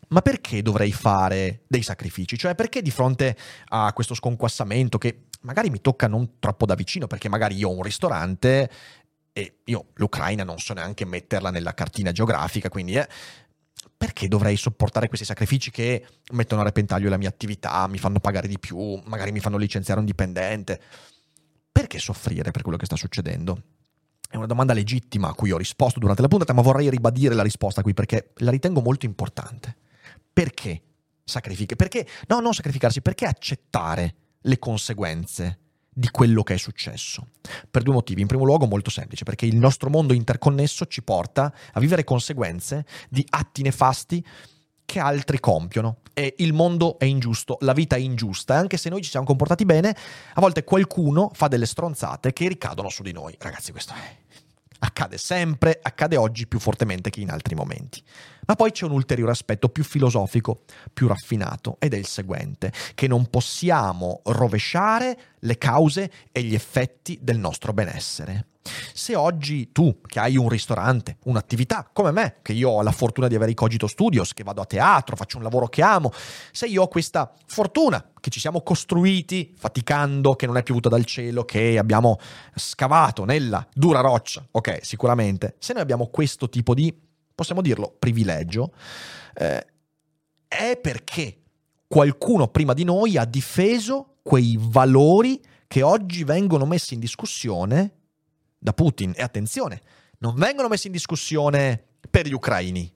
[0.09, 2.37] ma perché dovrei fare dei sacrifici?
[2.37, 3.35] Cioè perché di fronte
[3.69, 7.75] a questo sconquassamento che magari mi tocca non troppo da vicino, perché magari io ho
[7.75, 8.69] un ristorante
[9.33, 13.07] e io l'Ucraina non so neanche metterla nella cartina geografica, quindi eh,
[13.95, 18.47] perché dovrei sopportare questi sacrifici che mettono a repentaglio la mia attività, mi fanno pagare
[18.47, 20.81] di più, magari mi fanno licenziare un dipendente?
[21.71, 23.61] Perché soffrire per quello che sta succedendo?
[24.27, 27.43] È una domanda legittima a cui ho risposto durante la puntata, ma vorrei ribadire la
[27.43, 29.77] risposta qui perché la ritengo molto importante.
[30.33, 30.81] Perché
[31.23, 31.75] sacrificare?
[31.75, 35.59] Perché, no, non sacrificarsi, perché accettare le conseguenze
[35.93, 37.27] di quello che è successo.
[37.69, 38.21] Per due motivi.
[38.21, 42.85] In primo luogo molto semplice, perché il nostro mondo interconnesso ci porta a vivere conseguenze
[43.09, 44.25] di atti nefasti
[44.85, 45.97] che altri compiono.
[46.13, 49.25] E il mondo è ingiusto, la vita è ingiusta, e anche se noi ci siamo
[49.25, 49.95] comportati bene,
[50.33, 53.35] a volte qualcuno fa delle stronzate che ricadono su di noi.
[53.39, 54.19] Ragazzi, questo è
[54.83, 58.01] Accade sempre, accade oggi più fortemente che in altri momenti.
[58.47, 63.07] Ma poi c'è un ulteriore aspetto più filosofico, più raffinato, ed è il seguente, che
[63.07, 68.47] non possiamo rovesciare le cause e gli effetti del nostro benessere.
[68.93, 73.27] Se oggi tu, che hai un ristorante, un'attività, come me, che io ho la fortuna
[73.27, 76.11] di avere i Cogito Studios, che vado a teatro, faccio un lavoro che amo,
[76.51, 81.05] se io ho questa fortuna, che ci siamo costruiti faticando, che non è piovuta dal
[81.05, 82.19] cielo, che abbiamo
[82.53, 86.95] scavato nella dura roccia, ok, sicuramente, se noi abbiamo questo tipo di,
[87.41, 88.71] possiamo dirlo, privilegio,
[89.33, 89.65] eh,
[90.47, 91.39] è perché
[91.87, 97.93] qualcuno prima di noi ha difeso quei valori che oggi vengono messi in discussione
[98.59, 99.13] da Putin.
[99.15, 99.81] E attenzione,
[100.19, 102.93] non vengono messi in discussione per gli ucraini,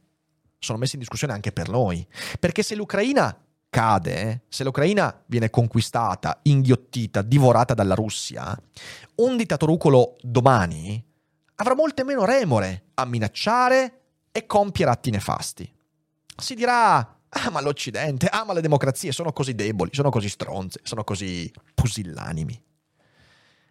[0.59, 2.05] sono messi in discussione anche per noi.
[2.39, 3.35] Perché se l'Ucraina
[3.69, 8.55] cade, se l'Ucraina viene conquistata, inghiottita, divorata dalla Russia,
[9.15, 11.03] un dittatorucolo domani
[11.55, 14.04] avrà molte meno remore a minacciare
[14.35, 15.73] e compiere atti nefasti.
[16.35, 20.81] Si dirà, ah ma l'Occidente, ah ma le democrazie sono così deboli, sono così stronze,
[20.83, 22.61] sono così pusillanimi.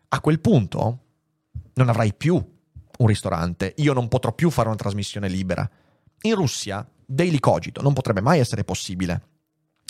[0.08, 1.00] A quel punto
[1.74, 5.70] non avrai più un ristorante, io non potrò più fare una trasmissione libera.
[6.22, 9.28] In Russia, Daily Cogito non potrebbe mai essere possibile.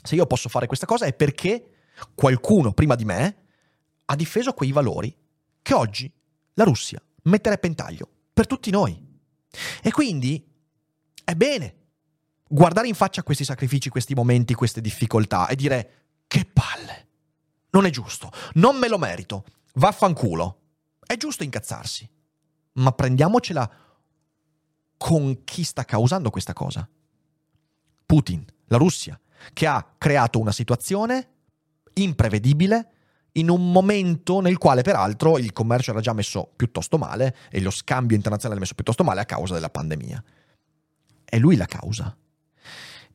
[0.03, 1.69] Se io posso fare questa cosa è perché
[2.17, 3.37] qualcuno prima di me
[4.07, 5.17] ha difeso quei valori
[5.63, 6.13] che oggi
[6.55, 9.01] la Russia mette a repentaglio per tutti noi.
[9.81, 10.53] E quindi
[11.25, 11.77] è bene
[12.47, 15.91] guardare in faccia questi sacrifici, questi momenti, queste difficoltà e dire
[16.27, 17.09] che palle.
[17.71, 20.61] Non è giusto, non me lo merito, vaffanculo.
[21.05, 22.09] È giusto incazzarsi,
[22.75, 23.71] ma prendiamocela
[24.97, 26.89] con chi sta causando questa cosa.
[28.07, 29.19] Putin, la Russia,
[29.53, 31.29] che ha creato una situazione
[31.95, 32.91] imprevedibile
[33.33, 37.71] in un momento nel quale peraltro il commercio era già messo piuttosto male e lo
[37.71, 40.23] scambio internazionale messo piuttosto male a causa della pandemia.
[41.35, 42.17] È lui la causa.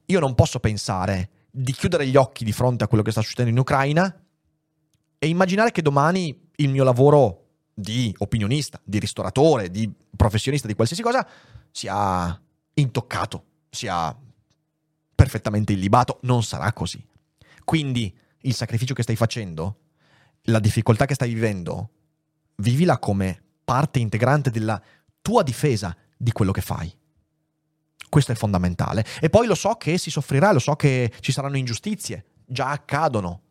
[0.07, 3.49] Io non posso pensare di chiudere gli occhi di fronte a quello che sta succedendo
[3.49, 4.13] in Ucraina
[5.17, 11.01] e immaginare che domani il mio lavoro di opinionista, di ristoratore, di professionista di qualsiasi
[11.01, 11.25] cosa
[11.71, 12.37] sia
[12.73, 14.13] intoccato, sia
[15.15, 16.19] perfettamente illibato.
[16.23, 17.01] Non sarà così.
[17.63, 19.77] Quindi il sacrificio che stai facendo,
[20.41, 21.91] la difficoltà che stai vivendo,
[22.57, 24.81] vivila come parte integrante della
[25.21, 26.98] tua difesa di quello che fai.
[28.09, 29.05] Questo è fondamentale.
[29.21, 33.41] E poi lo so che si soffrirà, lo so che ci saranno ingiustizie, già accadono.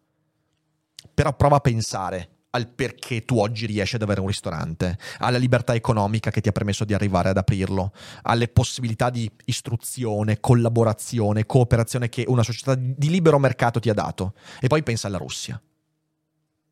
[1.14, 5.74] Però prova a pensare al perché tu oggi riesci ad avere un ristorante, alla libertà
[5.74, 7.92] economica che ti ha permesso di arrivare ad aprirlo,
[8.22, 14.34] alle possibilità di istruzione, collaborazione, cooperazione che una società di libero mercato ti ha dato.
[14.60, 15.60] E poi pensa alla Russia.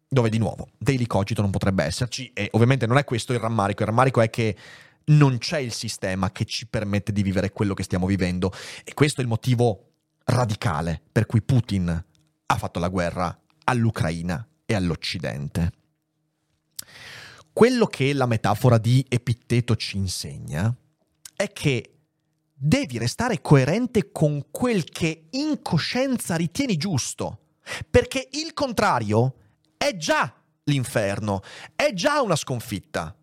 [0.08, 3.82] Dove di nuovo Daily Cogito non potrebbe esserci e ovviamente non è questo il rammarico,
[3.82, 4.56] il rammarico è che
[5.06, 8.52] non c'è il sistema che ci permette di vivere quello che stiamo vivendo
[8.84, 9.92] e questo è il motivo
[10.24, 12.04] radicale per cui Putin
[12.46, 15.72] ha fatto la guerra all'Ucraina e all'Occidente.
[17.52, 20.74] quello che la metafora di Epitteto ci insegna
[21.34, 21.96] è che
[22.52, 27.40] devi restare coerente con quel che in coscienza ritieni giusto,
[27.88, 29.36] perché il contrario
[29.76, 31.42] è già l'inferno,
[31.74, 33.14] è già una sconfitta.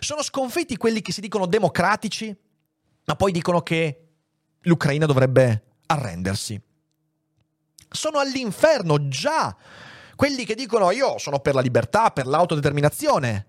[0.00, 2.34] Sono sconfitti quelli che si dicono democratici,
[3.04, 4.08] ma poi dicono che
[4.60, 6.60] l'Ucraina dovrebbe arrendersi.
[7.88, 9.56] Sono all'inferno già
[10.16, 13.46] quelli che dicono io sono per la libertà, per l'autodeterminazione.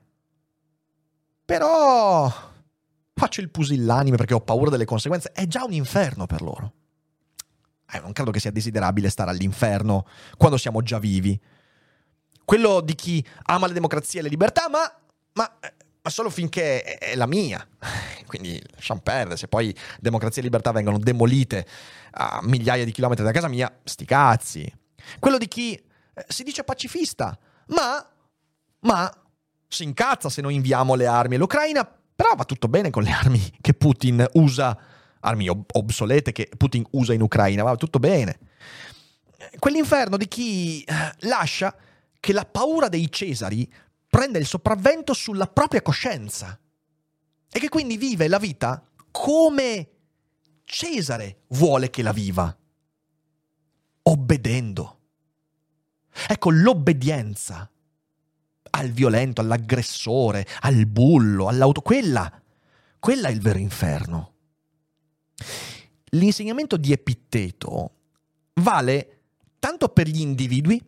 [1.46, 2.32] Però
[3.14, 5.32] faccio il pusillanime perché ho paura delle conseguenze.
[5.32, 6.74] È già un inferno per loro.
[7.92, 11.40] Eh, non credo che sia desiderabile stare all'inferno quando siamo già vivi.
[12.44, 14.92] Quello di chi ama le democrazie e le libertà, ma,
[15.34, 15.58] ma,
[16.06, 17.68] ma solo finché è, la mia.
[18.28, 19.38] Quindi lasciamo perdere.
[19.38, 21.66] Se poi democrazia e libertà vengono demolite
[22.12, 24.74] a migliaia di chilometri da casa mia, sti cazzi.
[25.18, 27.36] Quello di chi eh, si dice pacifista,
[27.70, 28.08] ma,
[28.82, 29.12] ma
[29.68, 31.84] si incazza se noi inviamo le armi all'Ucraina,
[32.16, 34.78] però va tutto bene con le armi che Putin usa,
[35.22, 38.38] armi ob- obsolete che Putin usa in Ucraina, va tutto bene.
[39.58, 41.76] Quell'inferno di chi eh, lascia
[42.20, 43.68] che la paura dei Cesari
[44.16, 46.58] prenda il sopravvento sulla propria coscienza
[47.52, 49.90] e che quindi vive la vita come
[50.64, 52.58] Cesare vuole che la viva,
[54.04, 55.00] obbedendo.
[56.30, 57.70] Ecco, l'obbedienza
[58.70, 62.42] al violento, all'aggressore, al bullo, all'auto, quella,
[63.00, 64.34] quella è il vero inferno.
[66.12, 67.96] L'insegnamento di Epitteto
[68.54, 69.24] vale
[69.60, 70.82] tanto per gli individui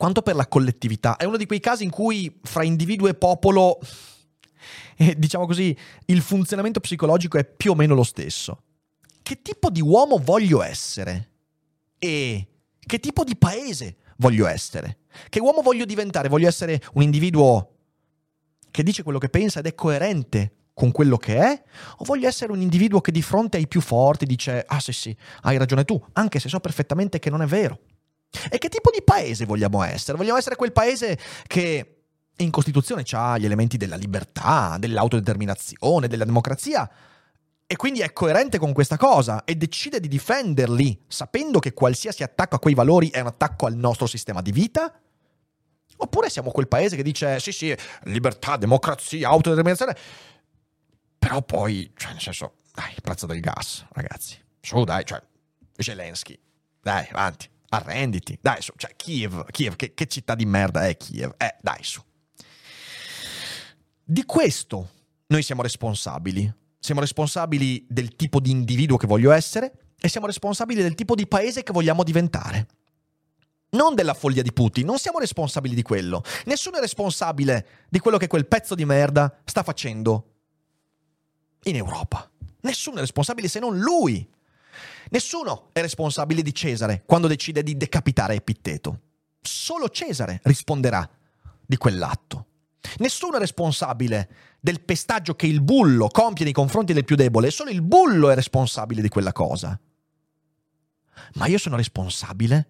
[0.00, 1.16] quanto per la collettività.
[1.18, 3.78] È uno di quei casi in cui fra individuo e popolo,
[4.96, 8.62] eh, diciamo così, il funzionamento psicologico è più o meno lo stesso.
[9.20, 11.32] Che tipo di uomo voglio essere?
[11.98, 12.46] E
[12.78, 15.00] che tipo di paese voglio essere?
[15.28, 16.30] Che uomo voglio diventare?
[16.30, 17.74] Voglio essere un individuo
[18.70, 21.62] che dice quello che pensa ed è coerente con quello che è?
[21.98, 25.14] O voglio essere un individuo che di fronte ai più forti dice, ah sì sì,
[25.42, 27.80] hai ragione tu, anche se so perfettamente che non è vero?
[28.50, 30.16] E che tipo di paese vogliamo essere?
[30.16, 32.02] Vogliamo essere quel paese che
[32.36, 36.90] in Costituzione ha gli elementi della libertà, dell'autodeterminazione, della democrazia,
[37.66, 42.56] e quindi è coerente con questa cosa e decide di difenderli, sapendo che qualsiasi attacco
[42.56, 44.92] a quei valori è un attacco al nostro sistema di vita?
[45.98, 49.96] Oppure siamo quel paese che dice sì sì, libertà, democrazia, autodeterminazione,
[51.18, 55.22] però poi, cioè nel senso, dai, il prezzo del gas, ragazzi, su dai, cioè,
[55.76, 56.36] Zelensky,
[56.80, 61.34] dai, avanti, arrenditi, dai su, cioè Kiev, Kiev, che, che città di merda è Kiev,
[61.36, 62.02] eh, dai su.
[64.04, 64.90] Di questo
[65.28, 70.82] noi siamo responsabili, siamo responsabili del tipo di individuo che voglio essere e siamo responsabili
[70.82, 72.66] del tipo di paese che vogliamo diventare.
[73.70, 76.24] Non della follia di Putin, non siamo responsabili di quello.
[76.46, 80.32] Nessuno è responsabile di quello che quel pezzo di merda sta facendo
[81.64, 82.28] in Europa.
[82.62, 84.28] Nessuno è responsabile se non lui.
[85.10, 89.00] Nessuno è responsabile di Cesare quando decide di decapitare Epitteto.
[89.40, 91.08] Solo Cesare risponderà
[91.66, 92.46] di quell'atto.
[92.98, 94.28] Nessuno è responsabile
[94.60, 98.34] del pestaggio che il bullo compie nei confronti del più debole, solo il bullo è
[98.34, 99.78] responsabile di quella cosa.
[101.34, 102.68] Ma io sono responsabile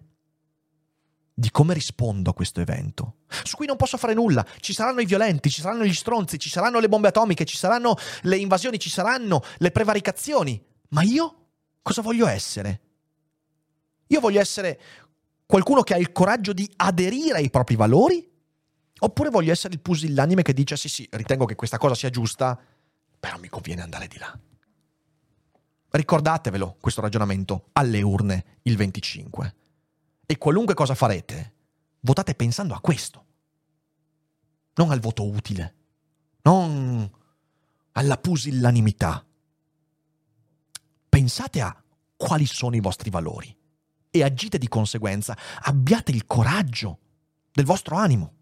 [1.33, 4.45] di come rispondo a questo evento, su cui non posso fare nulla.
[4.59, 7.95] Ci saranno i violenti, ci saranno gli stronzi, ci saranno le bombe atomiche, ci saranno
[8.23, 10.61] le invasioni, ci saranno le prevaricazioni.
[10.89, 11.40] Ma io
[11.81, 12.81] cosa voglio essere?
[14.07, 14.79] Io voglio essere
[15.45, 18.29] qualcuno che ha il coraggio di aderire ai propri valori
[19.03, 22.59] Oppure voglio essere il pusillanime che dice sì sì, ritengo che questa cosa sia giusta,
[23.19, 24.39] però mi conviene andare di là.
[25.89, 29.55] Ricordatevelo questo ragionamento alle urne il 25.
[30.27, 31.53] E qualunque cosa farete,
[32.01, 33.25] votate pensando a questo.
[34.75, 35.75] Non al voto utile,
[36.43, 37.11] non
[37.93, 39.25] alla pusillanimità.
[41.11, 41.75] Pensate a
[42.15, 43.53] quali sono i vostri valori
[44.09, 45.37] e agite di conseguenza.
[45.63, 46.99] Abbiate il coraggio
[47.51, 48.33] del vostro animo.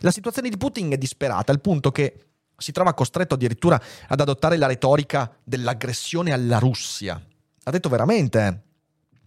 [0.00, 2.26] La situazione di Putin è disperata al punto che
[2.58, 7.18] si trova costretto addirittura ad adottare la retorica dell'aggressione alla Russia.
[7.62, 8.64] Ha detto veramente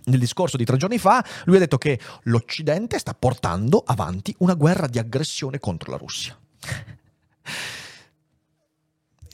[0.04, 4.54] nel discorso di tre giorni fa, lui ha detto che l'Occidente sta portando avanti una
[4.54, 6.38] guerra di aggressione contro la Russia.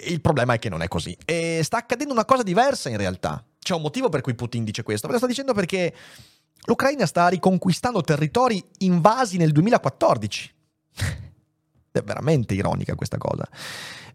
[0.07, 1.15] Il problema è che non è così.
[1.25, 3.43] E sta accadendo una cosa diversa in realtà.
[3.59, 5.07] C'è un motivo per cui Putin dice questo.
[5.07, 5.93] Lo sta dicendo perché
[6.65, 10.53] l'Ucraina sta riconquistando territori invasi nel 2014.
[11.91, 13.47] È veramente ironica questa cosa.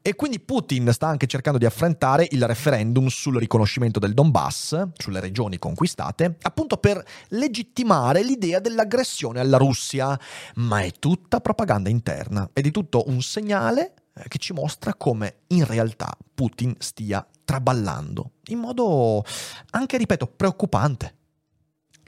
[0.03, 5.21] E quindi Putin sta anche cercando di affrontare il referendum sul riconoscimento del Donbass, sulle
[5.21, 10.19] regioni conquistate, appunto per legittimare l'idea dell'aggressione alla Russia.
[10.57, 13.95] Ma è tutta propaganda interna, è di tutto un segnale
[14.27, 19.25] che ci mostra come in realtà Putin stia traballando, in modo
[19.71, 21.17] anche, ripeto, preoccupante.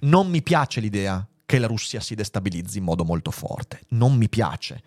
[0.00, 4.28] Non mi piace l'idea che la Russia si destabilizzi in modo molto forte, non mi
[4.28, 4.82] piace.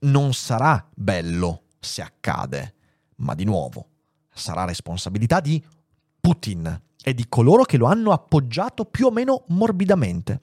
[0.00, 2.74] Non sarà bello se accade,
[3.16, 3.88] ma di nuovo
[4.32, 5.62] sarà responsabilità di
[6.20, 10.40] Putin e di coloro che lo hanno appoggiato più o meno morbidamente.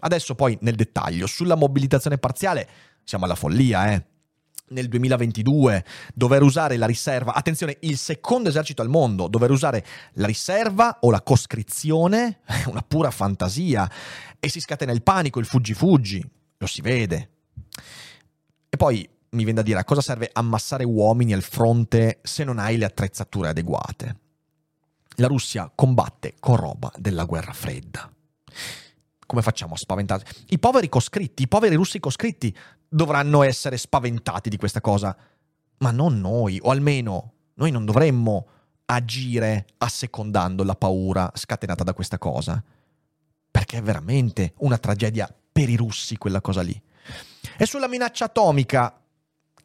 [0.00, 2.68] Adesso poi nel dettaglio, sulla mobilitazione parziale
[3.04, 4.06] siamo alla follia, eh
[4.72, 10.26] nel 2022 dover usare la riserva, attenzione, il secondo esercito al mondo, dover usare la
[10.26, 13.90] riserva o la coscrizione, è una pura fantasia,
[14.40, 17.30] e si scatena il panico, il fuggi-fuggi, lo si vede.
[18.68, 22.58] E poi mi viene da dire a cosa serve ammassare uomini al fronte se non
[22.58, 24.16] hai le attrezzature adeguate.
[25.16, 28.10] La Russia combatte con roba della guerra fredda.
[29.26, 30.44] Come facciamo a spaventarsi?
[30.48, 32.54] I poveri coscritti, i poveri russi coscritti
[32.88, 35.16] dovranno essere spaventati di questa cosa,
[35.78, 38.46] ma non noi, o almeno noi non dovremmo
[38.86, 42.62] agire assecondando la paura scatenata da questa cosa,
[43.50, 46.80] perché è veramente una tragedia per i russi quella cosa lì.
[47.56, 49.01] E sulla minaccia atomica,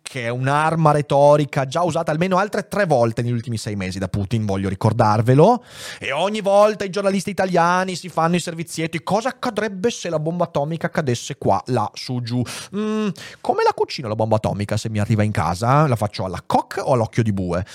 [0.07, 4.07] che è un'arma retorica già usata almeno altre tre volte negli ultimi sei mesi da
[4.07, 5.63] Putin, voglio ricordarvelo.
[5.99, 9.03] E ogni volta i giornalisti italiani si fanno i servizietti.
[9.03, 12.41] Cosa accadrebbe se la bomba atomica cadesse qua, là, su, giù?
[12.75, 13.09] Mm,
[13.41, 15.87] come la cucino la bomba atomica se mi arriva in casa?
[15.87, 17.65] La faccio alla coc o all'occhio di bue?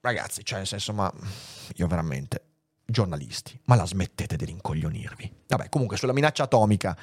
[0.00, 1.12] Ragazzi, cioè, nel senso, ma
[1.74, 2.42] io veramente.
[2.86, 5.32] Giornalisti, ma la smettete di rincoglionirvi.
[5.48, 6.94] Vabbè, comunque, sulla minaccia atomica,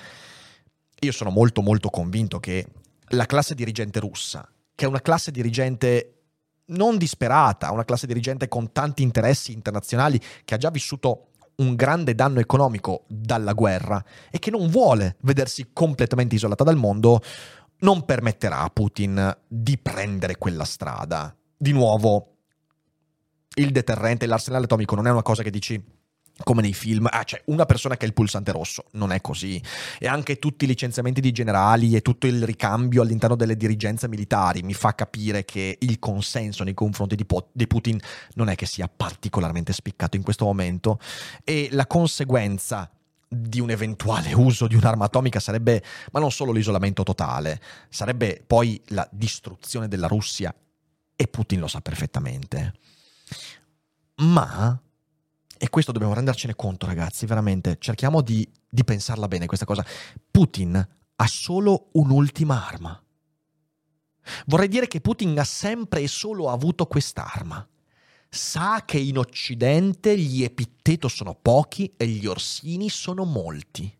[0.99, 2.67] io sono molto, molto convinto che
[3.13, 6.15] la classe dirigente russa che è una classe dirigente
[6.71, 12.15] non disperata, una classe dirigente con tanti interessi internazionali che ha già vissuto un grande
[12.15, 17.21] danno economico dalla guerra e che non vuole vedersi completamente isolata dal mondo,
[17.79, 21.35] non permetterà a Putin di prendere quella strada.
[21.57, 22.37] Di nuovo,
[23.55, 25.83] il deterrente, l'arsenale atomico non è una cosa che dici
[26.43, 29.61] come nei film, ah, c'è una persona che ha il pulsante rosso, non è così.
[29.99, 34.63] E anche tutti i licenziamenti di generali e tutto il ricambio all'interno delle dirigenze militari
[34.63, 37.99] mi fa capire che il consenso nei confronti di, po- di Putin
[38.35, 40.99] non è che sia particolarmente spiccato in questo momento
[41.43, 42.89] e la conseguenza
[43.33, 48.81] di un eventuale uso di un'arma atomica sarebbe, ma non solo l'isolamento totale, sarebbe poi
[48.87, 50.53] la distruzione della Russia
[51.15, 52.73] e Putin lo sa perfettamente.
[54.17, 54.77] Ma
[55.63, 57.77] e questo dobbiamo rendercene conto, ragazzi, veramente.
[57.77, 59.85] Cerchiamo di, di pensarla bene questa cosa.
[60.31, 60.75] Putin
[61.15, 62.99] ha solo un'ultima arma.
[64.47, 67.63] Vorrei dire che Putin ha sempre e solo avuto quest'arma.
[68.27, 73.95] Sa che in Occidente gli epitteto sono pochi e gli orsini sono molti.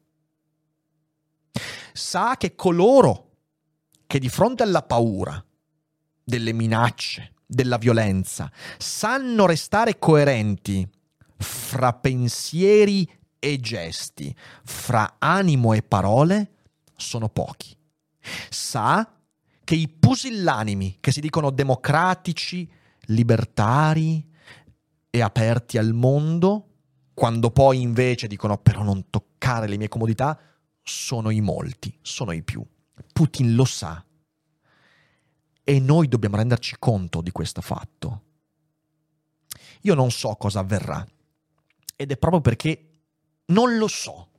[1.94, 3.34] Sa che coloro
[4.08, 5.46] che di fronte alla paura,
[6.24, 10.90] delle minacce, della violenza, sanno restare coerenti
[11.42, 14.34] fra pensieri e gesti,
[14.64, 16.52] fra animo e parole,
[16.96, 17.76] sono pochi.
[18.50, 19.18] Sa
[19.64, 22.70] che i pusillanimi che si dicono democratici,
[23.06, 24.30] libertari
[25.10, 26.68] e aperti al mondo,
[27.14, 30.40] quando poi invece dicono però non toccare le mie comodità,
[30.84, 32.66] sono i molti, sono i più.
[33.12, 34.04] Putin lo sa.
[35.64, 38.24] E noi dobbiamo renderci conto di questo fatto.
[39.82, 41.06] Io non so cosa avverrà
[42.02, 42.88] ed è proprio perché
[43.48, 44.30] non lo so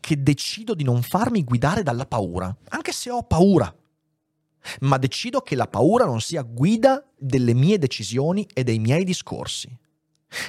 [0.00, 3.72] che decido di non farmi guidare dalla paura, anche se ho paura.
[4.80, 9.78] Ma decido che la paura non sia guida delle mie decisioni e dei miei discorsi.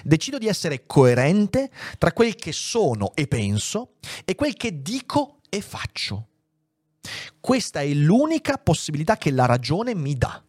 [0.04, 5.62] Decido di essere coerente tra quel che sono e penso e quel che dico e
[5.62, 6.30] faccio.
[7.40, 10.44] Questa è l'unica possibilità che la ragione mi dà.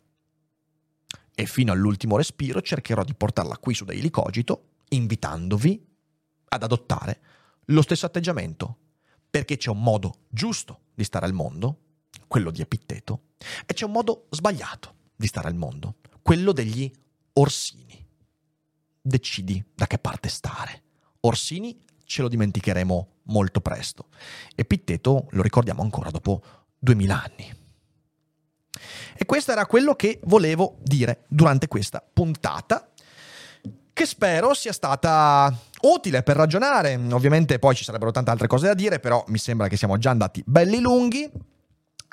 [1.34, 5.95] E fino all'ultimo respiro cercherò di portarla qui su Daily Cogito, invitandovi
[6.48, 7.20] ad adottare
[7.66, 8.78] lo stesso atteggiamento,
[9.28, 11.80] perché c'è un modo giusto di stare al mondo,
[12.28, 13.22] quello di Epitteto,
[13.66, 16.90] e c'è un modo sbagliato di stare al mondo, quello degli
[17.34, 18.04] Orsini.
[19.00, 20.82] Decidi da che parte stare.
[21.20, 24.08] Orsini ce lo dimenticheremo molto presto.
[24.54, 26.42] Epitteto lo ricordiamo ancora dopo
[26.78, 27.54] duemila anni.
[29.16, 32.90] E questo era quello che volevo dire durante questa puntata
[33.92, 35.54] che spero sia stata
[35.92, 36.94] utile per ragionare.
[37.12, 40.10] Ovviamente poi ci sarebbero tante altre cose da dire, però mi sembra che siamo già
[40.10, 41.30] andati belli lunghi.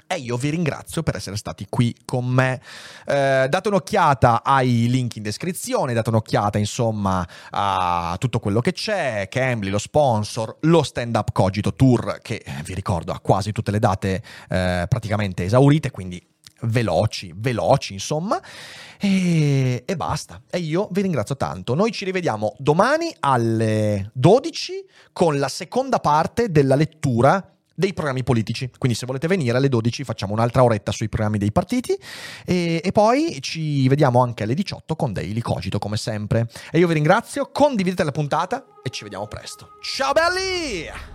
[0.08, 2.62] e io vi ringrazio per essere stati qui con me.
[3.06, 9.28] Eh, date un'occhiata ai link in descrizione, date un'occhiata insomma a tutto quello che c'è,
[9.30, 13.72] Cambly, lo sponsor, lo stand up Cogito Tour che eh, vi ricordo ha quasi tutte
[13.72, 16.24] le date eh, praticamente esaurite, quindi
[16.64, 18.42] veloci, veloci insomma.
[19.00, 20.42] E, e, basta.
[20.50, 21.76] E io vi ringrazio tanto.
[21.76, 28.70] Noi ci rivediamo domani alle 12 con la seconda parte della lettura dei programmi politici.
[28.78, 31.98] Quindi se volete venire alle 12 facciamo un'altra oretta sui programmi dei partiti
[32.46, 36.48] e, e, poi ci vediamo anche alle 18 con Daily Cogito come sempre.
[36.72, 39.70] E io vi ringrazio, condividete la puntata e ci vediamo presto.
[39.82, 41.13] Ciao belli!